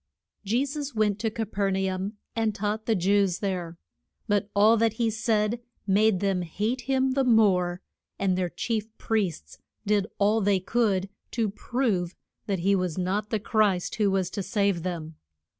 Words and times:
JE 0.43 0.65
SUS 0.65 0.95
went 0.95 1.19
to 1.19 1.29
Ca 1.29 1.45
per 1.45 1.69
na 1.69 1.93
um 1.93 2.13
and 2.35 2.55
taught 2.55 2.87
the 2.87 2.95
Jews 2.95 3.37
there. 3.37 3.77
But 4.27 4.49
all 4.55 4.75
that 4.77 4.93
he 4.93 5.11
said 5.11 5.59
made 5.85 6.21
them 6.21 6.41
hate 6.41 6.81
him 6.89 7.11
the 7.11 7.23
more, 7.23 7.83
and 8.17 8.35
their 8.35 8.49
chief 8.49 8.87
priests 8.97 9.59
did 9.85 10.07
all 10.17 10.41
they 10.41 10.59
could 10.59 11.07
to 11.33 11.51
prove 11.51 12.15
that 12.47 12.61
he 12.61 12.73
was 12.75 12.97
not 12.97 13.29
the 13.29 13.39
Christ 13.39 13.93
who 13.97 14.09
was 14.09 14.31
to 14.31 14.41
save 14.41 14.81
them. 14.81 15.17